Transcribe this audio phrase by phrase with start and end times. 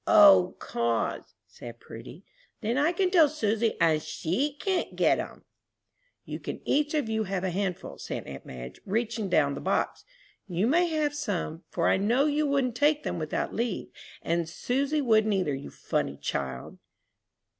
[0.07, 2.23] "O, 'cause," said Prudy,
[2.61, 5.43] "then I can tell Susy, and she can get 'em!"
[6.25, 10.03] "You can each of you have a handful," said aunt Madge, reaching down the box.
[10.47, 13.89] "You may have some, for I know you wouldn't take them without leave,
[14.23, 16.79] and Susy wouldn't either, you funny child!"